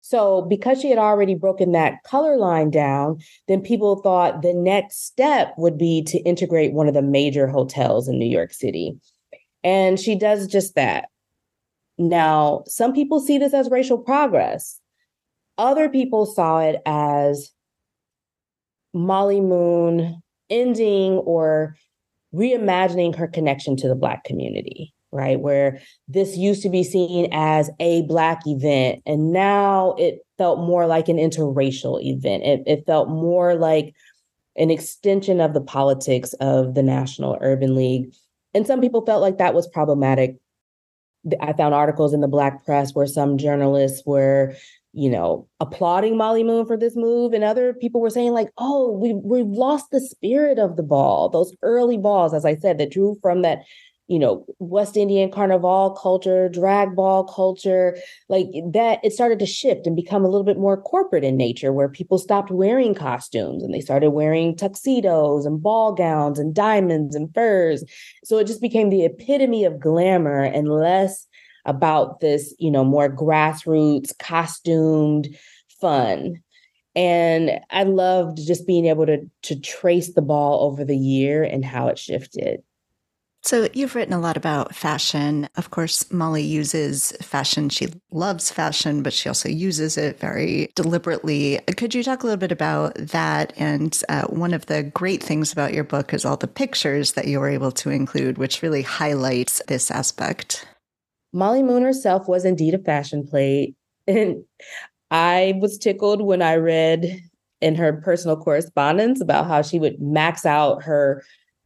[0.00, 5.04] So, because she had already broken that color line down, then people thought the next
[5.04, 8.98] step would be to integrate one of the major hotels in New York City.
[9.62, 11.10] And she does just that.
[11.98, 14.80] Now, some people see this as racial progress.
[15.58, 17.50] Other people saw it as
[18.94, 21.76] Mollie Moon ending or
[22.34, 25.40] reimagining her connection to the Black community, right?
[25.40, 30.86] Where this used to be seen as a Black event, and now it felt more
[30.86, 32.44] like an interracial event.
[32.44, 33.94] It, it felt more like
[34.56, 38.12] an extension of the politics of the National Urban League.
[38.52, 40.36] And some people felt like that was problematic
[41.40, 44.54] I found articles in the Black press where some journalists were,
[44.92, 48.92] you know, applauding Mollie Moon for this move, and other people were saying like, "Oh,
[48.92, 51.28] we we've lost the spirit of the ball.
[51.28, 53.62] Those early balls, as I said, that drew from that
[54.10, 57.96] you know, West Indian carnival culture, drag ball culture,
[58.28, 61.72] like that, it started to shift and become a little bit more corporate in nature,
[61.72, 67.14] where people stopped wearing costumes and they started wearing tuxedos and ball gowns and diamonds
[67.14, 67.84] and furs.
[68.24, 71.28] So it just became the epitome of glamour and less
[71.64, 75.28] about this, you know, more grassroots, costumed
[75.80, 76.42] fun.
[76.96, 81.64] And I loved just being able to to trace the ball over the year and
[81.64, 82.62] how it shifted.
[83.42, 85.48] So, you've written a lot about fashion.
[85.56, 87.70] Of course, Mollie uses fashion.
[87.70, 91.58] She loves fashion, but she also uses it very deliberately.
[91.78, 93.54] Could you talk a little bit about that?
[93.56, 97.28] And uh, one of the great things about your book is all the pictures that
[97.28, 100.66] you were able to include, which really highlights this aspect.
[101.32, 103.74] Mollie Moon herself was indeed a fashion plate.
[104.06, 104.42] And
[105.12, 107.20] I was tickled when I read
[107.60, 111.22] in her personal correspondence about how she would max out her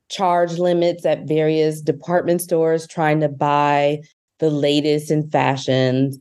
[0.09, 4.01] charge limits at various department stores trying to buy
[4.41, 6.19] the latest in fashions.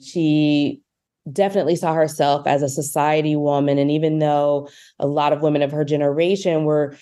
[0.00, 0.80] She
[1.32, 3.78] definitely saw herself as a society woman.
[3.78, 6.96] And even though a lot of women of her generation were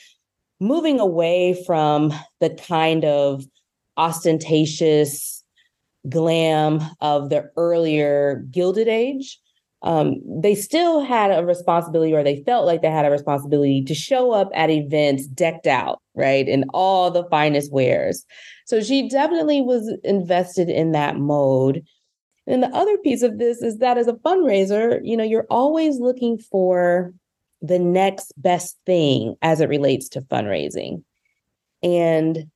[0.60, 3.44] moving away from the kind of
[3.96, 5.33] ostentatious
[6.08, 9.38] glam of the earlier Gilded Age,
[9.82, 13.94] um, they still had a responsibility, or they felt like they had a responsibility to
[13.94, 18.24] show up at events decked out, right, in all the finest wares.
[18.64, 21.84] So she definitely was invested in that mode.
[22.46, 25.98] And the other piece of this is that as a fundraiser, you know, you're always
[25.98, 27.12] looking for
[27.60, 31.02] the next best thing as it relates to fundraising.
[31.82, 32.46] And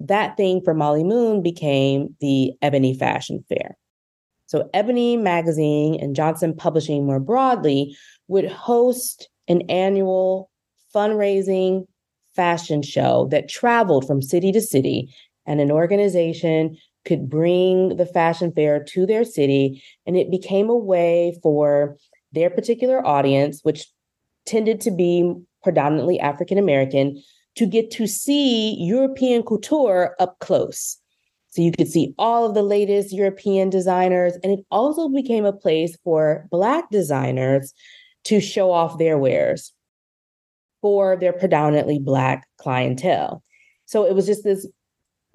[0.00, 3.76] that thing for Mollie Moon became the Ebony Fashion Fair.
[4.46, 7.96] So, Ebony Magazine and Johnson Publishing more broadly
[8.28, 10.50] would host an annual
[10.94, 11.86] fundraising
[12.34, 15.14] fashion show that traveled from city to city,
[15.46, 19.82] and an organization could bring the fashion fair to their city.
[20.06, 21.96] And it became a way for
[22.32, 23.86] their particular audience, which
[24.46, 27.22] tended to be predominantly African American,
[27.56, 30.98] to get to see European couture up close.
[31.50, 34.34] So you could see all of the latest European designers.
[34.42, 37.72] And it also became a place for Black designers
[38.24, 39.72] to show off their wares
[40.80, 43.42] for their predominantly Black clientele.
[43.86, 44.66] So it was just this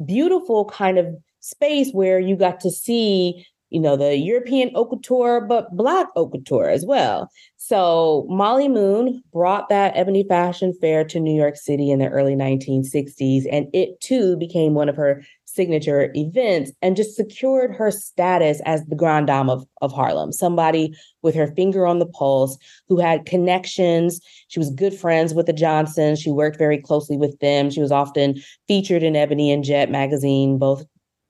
[0.05, 1.07] beautiful kind of
[1.39, 6.85] space where you got to see you know, the European couture, but Black couture as
[6.85, 7.29] well.
[7.57, 12.35] So Mollie Moon brought that Ebony Fashion Fair to New York City in the early
[12.35, 18.61] 1960s, and it too became one of her signature events and just secured her status
[18.65, 22.57] as the Grand Dame of, of Harlem, somebody with her finger on the pulse
[22.87, 24.19] who had connections.
[24.49, 26.19] She was good friends with the Johnsons.
[26.19, 27.71] She worked very closely with them.
[27.71, 28.35] She was often
[28.67, 30.83] featured in Ebony and Jet magazine, both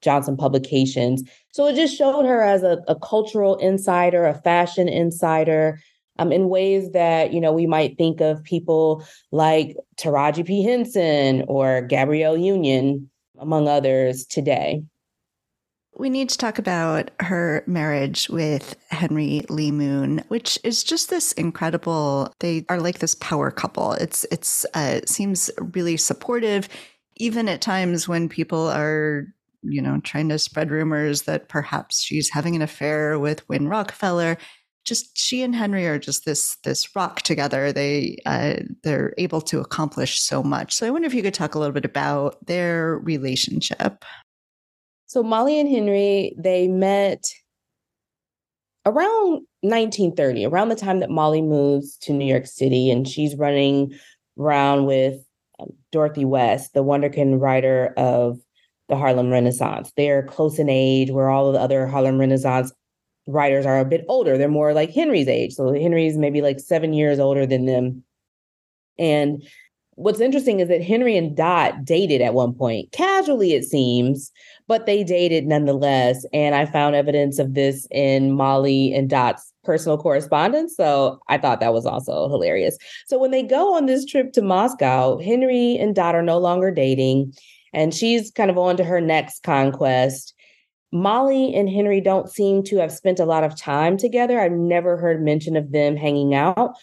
[0.04, 1.24] Johnson publications.
[1.54, 5.80] So it just showed her as a, a cultural insider, a fashion insider,
[6.18, 11.46] um, in ways that you know we might think of people like Taraji P Henson
[11.48, 14.84] or Gabrielle Union, among others, today.
[15.96, 21.34] We need to talk about her marriage with Henry Lee Moon, which is just this
[21.34, 22.34] incredible.
[22.40, 23.94] They are like this power couple.
[23.94, 26.68] It's it's uh, seems really supportive,
[27.18, 29.28] even at times when people are
[29.64, 34.38] you know, trying to spread rumors that perhaps she's having an affair with Win Rockefeller.
[34.86, 37.72] Just she and Henry are just this this rock together.
[37.72, 40.74] They uh, they're able to accomplish so much.
[40.74, 44.04] So I wonder if you could talk a little bit about their relationship.
[45.06, 47.24] So Mollie and Henry they met
[48.86, 53.94] around 1930, around the time that Mollie moves to New York City, and she's running
[54.38, 55.24] around with
[55.60, 58.40] um, Dorothy West, the Wonderkin writer of
[58.90, 59.92] the Harlem Renaissance.
[59.96, 62.72] They're close in age, where all of the other Harlem Renaissance
[63.28, 64.38] writers are a bit older.
[64.38, 65.54] They're more like Henry's age.
[65.54, 68.04] So Henry's maybe like seven years older than them.
[69.00, 69.44] And
[69.96, 74.32] what's interesting is that Henry and Dot dated at one point, casually, it seems,
[74.68, 76.26] but they dated nonetheless.
[76.34, 80.76] And I found evidence of this in Mollie and Dot's personal correspondence.
[80.76, 82.78] So I thought that was also hilarious.
[83.08, 86.72] So when they go on this trip to Moscow, Henry and Dot are no longer
[86.72, 87.34] dating,
[87.74, 90.34] and she's kind of on to her next conquest.
[90.92, 94.40] Mollie and Henry don't seem to have spent a lot of time together.
[94.40, 96.76] I've never heard mention of them hanging out.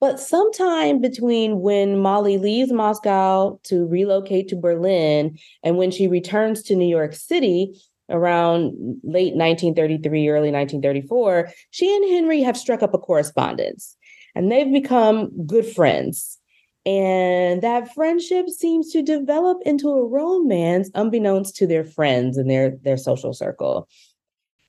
[0.00, 6.62] But sometime between when Mollie leaves Moscow to relocate to Berlin and when she returns
[6.64, 7.78] to New York City
[8.08, 8.72] around
[9.02, 13.96] late 1933, early 1934, she and Henry have struck up a correspondence
[14.34, 16.37] and they've become good friends.
[16.86, 22.76] And that friendship seems to develop into a romance unbeknownst to their friends and their,
[22.82, 23.88] their social circle.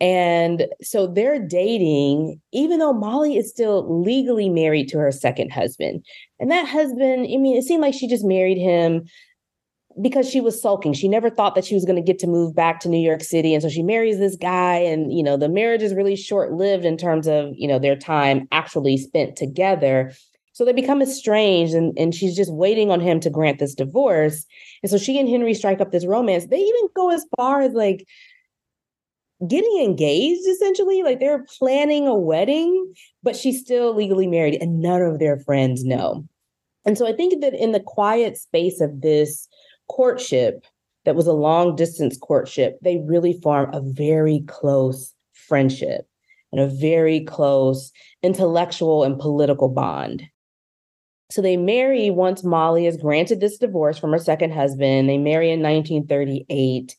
[0.01, 6.05] And so they're dating, even though Mollie is still legally married to her second husband.
[6.39, 9.03] And that husband, I mean, it seemed like she just married him
[10.01, 10.93] because she was sulking.
[10.93, 13.22] She never thought that she was going to get to move back to New York
[13.22, 13.53] City.
[13.53, 14.76] And so she marries this guy.
[14.76, 17.97] And, you know, the marriage is really short lived in terms of, you know, their
[17.97, 20.14] time actually spent together.
[20.60, 24.45] So they become estranged and, and she's just waiting on him to grant this divorce.
[24.84, 26.47] And so she and Henry strike up this romance.
[26.47, 28.05] They even go as far as like
[29.47, 32.93] getting engaged essentially like they're planning a wedding
[33.24, 36.28] but she's still legally married and none of their friends know
[36.86, 39.47] and so i think that in the quiet space of this
[39.88, 40.66] courtship
[41.05, 46.05] that was a long distance courtship they really form a very close friendship
[46.51, 50.28] and a very close intellectual and political bond
[51.30, 55.51] so they marry once mollie is granted this divorce from her second husband they marry
[55.51, 56.95] in 1938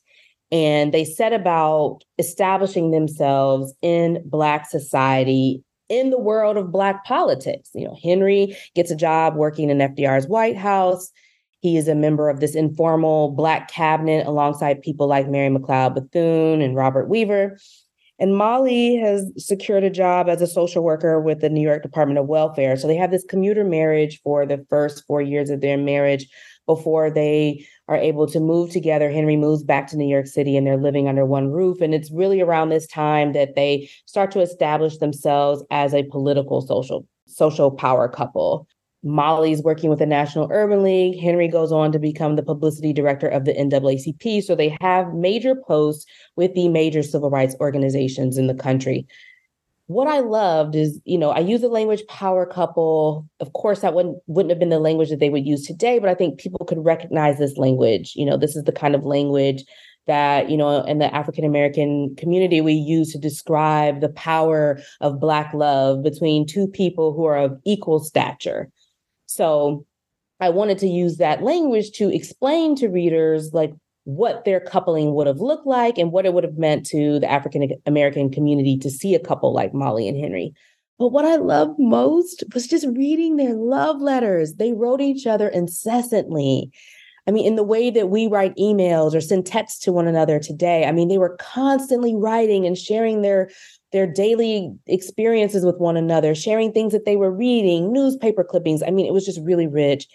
[0.53, 7.71] and they set about establishing themselves in Black society in the world of Black politics.
[7.75, 11.11] You know, Henry gets a job working in FDR's White House.
[11.61, 16.63] He is a member of this informal Black cabinet alongside people like Mary McLeod Bethune
[16.63, 17.59] and Robert Weaver.
[18.21, 22.19] And Mollie has secured a job as a social worker with the New York Department
[22.19, 22.77] of Welfare.
[22.77, 26.29] So they have this commuter marriage for the first four years of their marriage
[26.67, 29.11] before they are able to move together.
[29.11, 31.81] Henry moves back to New York City and they're living under one roof.
[31.81, 36.61] And it's really around this time that they start to establish themselves as a political
[36.61, 38.69] social social power couple.
[39.03, 41.19] Mollie's working with the National Urban League.
[41.19, 44.43] Henry goes on to become the publicity director of the NAACP.
[44.43, 46.05] So they have major posts
[46.37, 49.07] with the major civil rights organizations in the country
[49.91, 53.29] what I loved is, you know, I use the language power couple.
[53.41, 56.09] Of course, that wouldn't wouldn't have been the language that they would use today, but
[56.09, 58.13] I think people could recognize this language.
[58.15, 59.65] You know, this is the kind of language
[60.07, 65.19] that, you know, in the African American community we use to describe the power of
[65.19, 68.71] Black love between two people who are of equal stature.
[69.31, 69.87] So
[70.41, 73.73] I wanted to use that language to explain to readers like
[74.05, 77.31] what their coupling would have looked like and what it would have meant to the
[77.31, 80.53] African American community to see a couple like Mollie and Henry.
[80.99, 84.55] But what I loved most was just reading their love letters.
[84.55, 86.73] They wrote each other incessantly.
[87.27, 90.41] I mean, in the way that we write emails or send texts to one another
[90.41, 93.51] today, I mean, they were constantly writing and sharing their
[93.93, 98.83] their daily experiences with one another, sharing things that they were reading, newspaper clippings.
[98.83, 100.07] I mean, it was just really rich.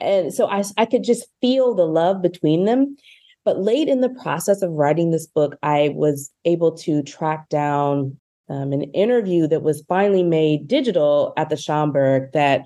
[0.00, 2.96] And so I, I could just feel the love between them.
[3.44, 8.18] But late in the process of writing this book, I was able to track down
[8.48, 12.62] um, an interview that was finally made digital at the Schomburg that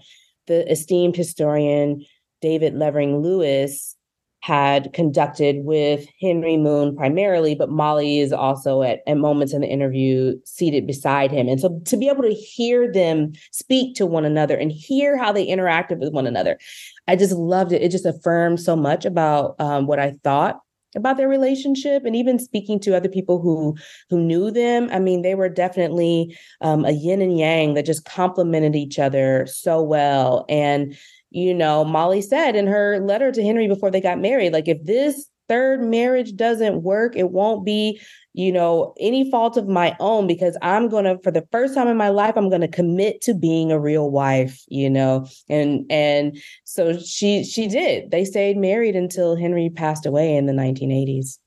[0.47, 2.05] the esteemed historian
[2.41, 3.97] David Levering Lewis
[4.43, 9.69] had conducted with Henry Moon primarily, but Mollie is also at, at moments in the
[9.69, 11.49] interview seated beside him.
[11.49, 15.31] And so to be able to hear them speak to one another and hear how
[15.31, 16.59] they interacted with one another,
[17.07, 17.83] I just loved it.
[17.83, 20.61] It just affirmed so much about um, what I thought
[20.97, 23.75] about their relationship and even speaking to other people who
[24.11, 28.05] who knew them i mean they were definitely um, a yin and yang that just
[28.05, 30.95] complemented each other so well and
[31.33, 34.83] you know mollie said in her letter to henry before they got married like if
[34.85, 38.01] this third marriage doesn't work it won't be
[38.35, 41.89] you know, any fault of my own because I'm going to for the first time
[41.89, 45.27] in my life I'm going to commit to being a real wife, you know.
[45.49, 48.11] And and so she she did.
[48.11, 51.39] They stayed married until Henry passed away in the 1980s.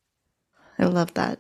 [0.78, 1.40] I love that.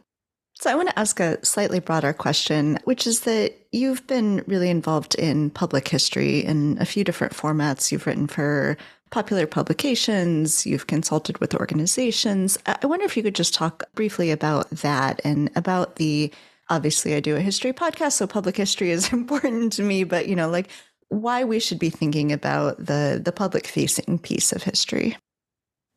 [0.57, 4.69] So I want to ask a slightly broader question, which is that you've been really
[4.69, 7.91] involved in public history in a few different formats.
[7.91, 8.77] You've written for
[9.11, 12.57] popular publications, you've consulted with organizations.
[12.65, 16.31] I wonder if you could just talk briefly about that and about the
[16.69, 20.35] obviously I do a history podcast, so public history is important to me, but you
[20.35, 20.69] know, like
[21.09, 25.17] why we should be thinking about the the public facing piece of history.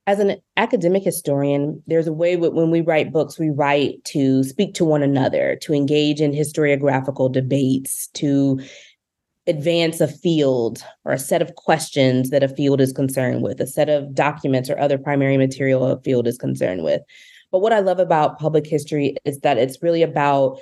[0.09, 4.73] As an academic historian, there's a way when we write books, we write to speak
[4.75, 8.59] to one another, to engage in historiographical debates, to
[9.47, 13.67] advance a field or a set of questions that a field is concerned with, a
[13.67, 17.03] set of documents or other primary material a field is concerned with.
[17.53, 20.59] But what I love about public history is that it's really about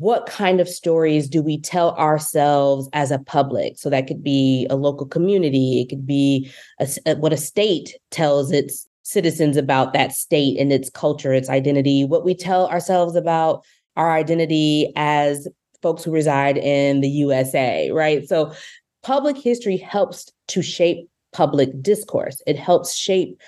[0.00, 3.78] what kind of stories do we tell ourselves as a public?
[3.78, 8.50] So that could be a local community, it could be a, what a state tells
[8.50, 13.62] its citizens about that state and its culture, its identity, what we tell ourselves about
[13.98, 15.46] our identity as
[15.82, 18.26] folks who reside in the USA, right?
[18.26, 18.54] So
[19.02, 22.40] public history helps to shape public discourse.
[22.46, 23.38] It helps shape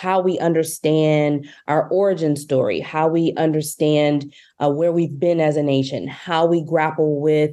[0.00, 5.62] how we understand our origin story, how we understand uh, where we've been as a
[5.62, 7.50] nation, how we grapple with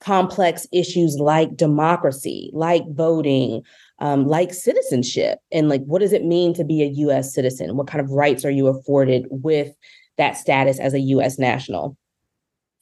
[0.00, 3.62] complex issues like democracy, like voting,
[4.00, 7.76] um, like citizenship, and like what does it mean to be a US citizen?
[7.76, 9.72] What kind of rights are you afforded with
[10.18, 11.96] that status as a US national?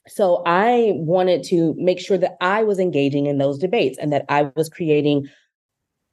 [0.07, 4.25] So I wanted to make sure that I was engaging in those debates and that
[4.29, 5.27] I was creating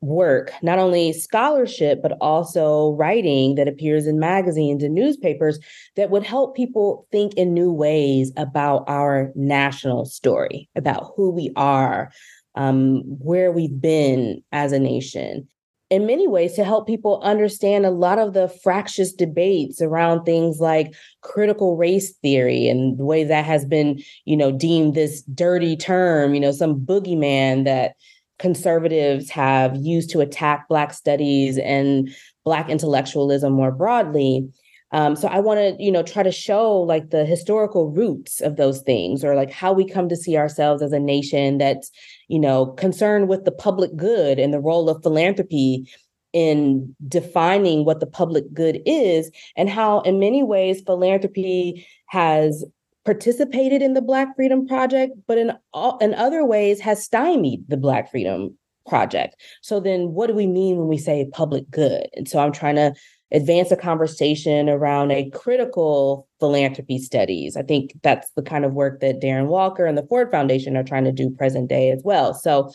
[0.06, 5.58] work, not only scholarship, but also writing that appears in magazines and newspapers
[5.96, 11.50] that would help people think in new ways about our national story, about who we
[11.56, 12.10] are,
[12.54, 15.46] um, where we've been as a nation.
[15.88, 20.58] In many ways, to help people understand a lot of the fractious debates around things
[20.58, 25.76] like critical race theory and the way that has been, you know, deemed this dirty
[25.76, 27.94] term, you know, some boogeyman that
[28.38, 32.14] conservatives have used to attack Black studies and
[32.44, 34.48] Black intellectualism more broadly.
[34.92, 38.56] Um, so I want to, you know, try to show like the historical roots of
[38.56, 41.90] those things, or like how we come to see ourselves as a nation that's,
[42.28, 45.90] you know, concerned with the public good and the role of philanthropy
[46.32, 52.64] in defining what the public good is, and how, in many ways, philanthropy has
[53.06, 57.76] participated in the Black Freedom Project, but in all, in other ways has stymied the
[57.78, 59.36] Black Freedom Project.
[59.62, 62.08] So then, what do we mean when we say public good?
[62.14, 62.92] And so I'm trying to
[63.32, 67.56] advance a conversation around a critical philanthropy studies.
[67.56, 70.84] I think that's the kind of work that Darren Walker and the Ford Foundation are
[70.84, 72.34] trying to do present day as well.
[72.34, 72.72] So,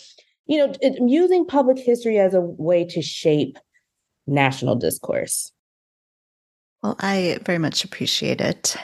[0.47, 3.57] you know, it, using public history as a way to shape
[4.27, 5.51] national discourse.
[6.83, 8.75] Well, I very much appreciate it.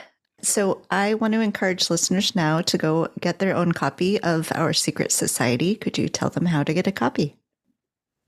[0.41, 4.71] So I want to encourage listeners now to go get their own copy of Our
[4.71, 5.75] Secret Society.
[5.75, 7.35] Could you tell them how to get a copy?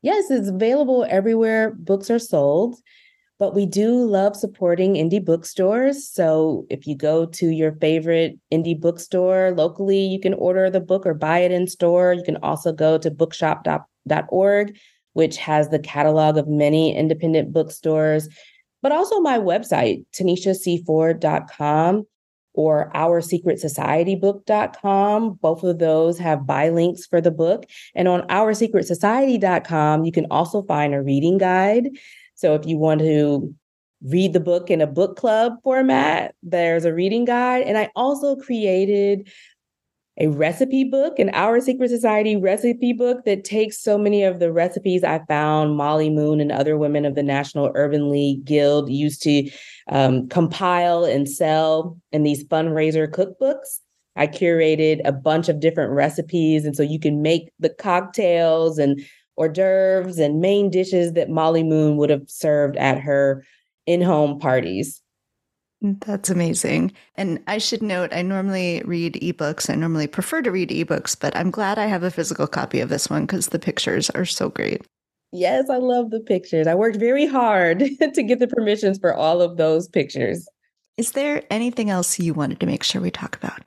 [0.01, 2.78] Yes, it's available everywhere books are sold.
[3.38, 6.10] But we do love supporting indie bookstores.
[6.10, 11.05] So if you go to your favorite indie bookstore locally, you can order the book
[11.05, 12.14] or buy it in store.
[12.14, 14.78] You can also go to bookshop.org,
[15.14, 18.28] which has the catalog of many independent bookstores
[18.82, 22.05] but also my website, tanishacford.com
[22.53, 25.34] or oursecretsocietybook.com.
[25.41, 27.65] Both of those have buy links for the book.
[27.95, 31.89] And on oursecretsociety.com, you can also find a reading guide.
[32.36, 33.53] So if you want to
[34.03, 37.63] read the book in a book club format, there's a reading guide.
[37.63, 39.30] And I also created
[40.20, 44.51] a recipe book, an Our Secret Society recipe book that takes so many of the
[44.51, 49.22] recipes I found Mollie Moon and other women of the National Urban League Guild used
[49.24, 49.49] to
[49.89, 53.80] um, compile and sell in these fundraiser cookbooks.
[54.17, 56.65] I curated a bunch of different recipes.
[56.65, 58.99] And so you can make the cocktails and
[59.38, 63.45] hors d'oeuvres and main dishes that Mollie Moon would have served at her
[63.86, 65.01] in home parties.
[65.82, 66.91] That's amazing.
[67.15, 69.69] And I should note, I normally read ebooks.
[69.69, 72.89] I normally prefer to read ebooks, but I'm glad I have a physical copy of
[72.89, 74.86] this one because the pictures are so great.
[75.32, 76.67] Yes, I love the pictures.
[76.67, 77.80] I worked very hard
[78.13, 80.47] to get the permissions for all of those pictures.
[80.97, 83.61] Is there anything else you wanted to make sure we talk about?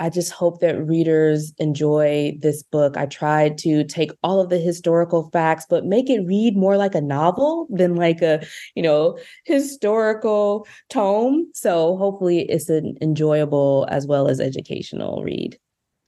[0.00, 2.96] I just hope that readers enjoy this book.
[2.96, 6.94] I tried to take all of the historical facts, but make it read more like
[6.94, 8.44] a novel than like a,
[8.74, 11.50] you know, historical tome.
[11.54, 15.58] So hopefully it's an enjoyable as well as educational read.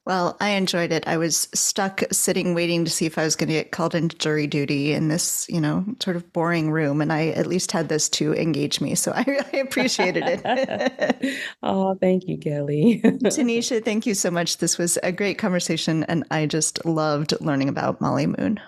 [0.05, 1.07] Well, I enjoyed it.
[1.07, 4.17] I was stuck sitting waiting to see if I was going to get called into
[4.17, 7.01] jury duty in this, you know, sort of boring room.
[7.01, 8.97] And I at least had this to engage me.
[8.97, 11.39] So I really appreciated it.
[11.63, 13.01] oh, thank you, Kelly.
[13.05, 14.59] Tanisha, thank you so much.
[14.59, 16.03] This was a great conversation.
[16.05, 18.59] And I just loved learning about Mollie Moon.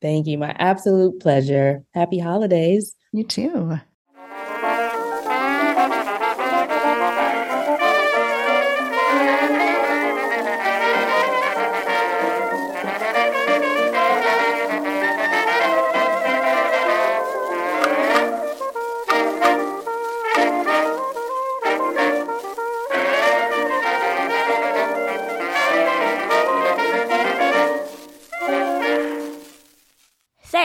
[0.00, 0.38] Thank you.
[0.38, 1.82] My absolute pleasure.
[1.92, 2.94] Happy holidays.
[3.12, 3.80] You too.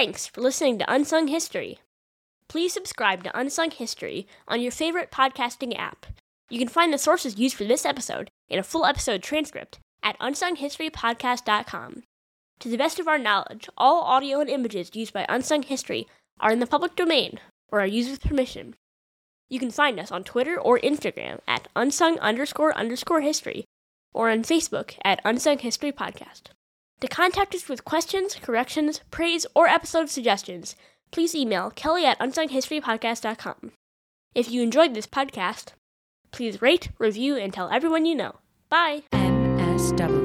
[0.03, 1.79] Thanks for listening to Unsung History.
[2.49, 6.05] Please subscribe to Unsung History on your favorite podcasting app.
[6.49, 10.19] You can find the sources used for this episode and a full episode transcript at
[10.19, 12.03] unsunghistorypodcast.com.
[12.59, 16.05] To the best of our knowledge, all audio and images used by Unsung History
[16.41, 17.39] are in the public domain
[17.69, 18.75] or are used with permission.
[19.49, 23.63] You can find us on Twitter or Instagram at unsung underscore underscore history
[24.13, 26.49] or on Facebook at Unsung History Podcast.
[27.03, 30.77] To contact us with questions, corrections, praise, or episode suggestions,
[31.11, 33.73] please email kelly at unsunghistorypodcast.com.
[34.33, 35.73] If you enjoyed this podcast,
[36.31, 38.35] please rate, review, and tell everyone you know.
[38.69, 39.03] Bye!
[39.11, 40.22] MSW